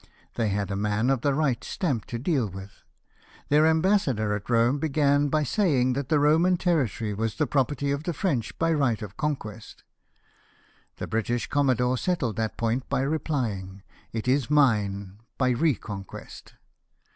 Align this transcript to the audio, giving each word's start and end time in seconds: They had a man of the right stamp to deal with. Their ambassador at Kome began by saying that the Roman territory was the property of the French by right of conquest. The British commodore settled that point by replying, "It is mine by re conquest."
They 0.33 0.49
had 0.49 0.71
a 0.71 0.75
man 0.75 1.11
of 1.11 1.21
the 1.21 1.31
right 1.35 1.63
stamp 1.63 2.05
to 2.05 2.17
deal 2.17 2.47
with. 2.49 2.81
Their 3.49 3.67
ambassador 3.67 4.33
at 4.33 4.45
Kome 4.45 4.79
began 4.79 5.27
by 5.27 5.43
saying 5.43 5.93
that 5.93 6.09
the 6.09 6.17
Roman 6.17 6.57
territory 6.57 7.13
was 7.13 7.35
the 7.35 7.45
property 7.45 7.91
of 7.91 8.05
the 8.05 8.13
French 8.15 8.57
by 8.57 8.73
right 8.73 9.03
of 9.03 9.15
conquest. 9.15 9.83
The 10.97 11.05
British 11.05 11.45
commodore 11.45 11.99
settled 11.99 12.35
that 12.37 12.57
point 12.57 12.89
by 12.89 13.01
replying, 13.01 13.83
"It 14.11 14.27
is 14.27 14.49
mine 14.49 15.19
by 15.37 15.49
re 15.51 15.75
conquest." 15.75 16.55